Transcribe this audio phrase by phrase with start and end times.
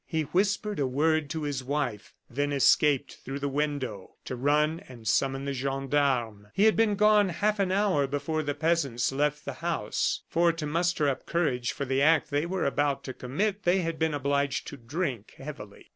[0.07, 5.07] He whispered a word to his wife, then escaped through the window to run and
[5.07, 6.47] summon the gendarmes.
[6.55, 10.65] He had been gone half an hour before the peasants left the house; for to
[10.65, 14.65] muster up courage for the act they were about to commit they had been obliged
[14.69, 15.85] to drink heavily.